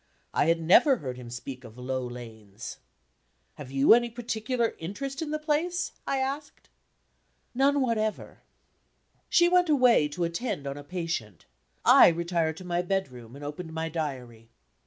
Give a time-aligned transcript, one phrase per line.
[0.33, 2.79] I had never heard him speak of Low Lanes.
[3.53, 6.69] "Have you any particular interest in the place?" I asked.
[7.53, 8.41] "None whatever."
[9.29, 11.45] She went away to attend on a patient.
[11.85, 14.49] I retired to my bedroom, and opened my Diary.